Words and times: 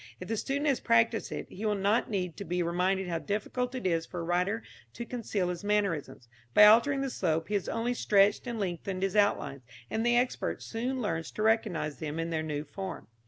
If 0.19 0.29
the 0.29 0.35
student 0.35 0.65
has 0.65 0.79
practised 0.79 1.31
it, 1.31 1.45
he 1.47 1.63
will 1.63 1.75
not 1.75 2.09
need 2.09 2.35
to 2.37 2.43
be 2.43 2.63
reminded 2.63 3.07
how 3.07 3.19
difficult 3.19 3.75
it 3.75 3.85
is 3.85 4.03
for 4.03 4.21
a 4.21 4.23
writer 4.23 4.63
to 4.93 5.05
conceal 5.05 5.49
his 5.49 5.63
mannerisms. 5.63 6.27
By 6.55 6.65
altering 6.65 7.01
the 7.01 7.09
slope 7.11 7.49
he 7.49 7.53
has 7.53 7.69
only 7.69 7.93
stretched 7.93 8.47
and 8.47 8.59
lengthened 8.59 9.03
his 9.03 9.15
outlines, 9.15 9.61
and 9.91 10.03
the 10.03 10.17
expert 10.17 10.63
soon 10.63 11.03
learns 11.03 11.29
to 11.33 11.43
recognise 11.43 11.99
them 11.99 12.19
in 12.19 12.31
their 12.31 12.41
new 12.41 12.63
form. 12.63 13.09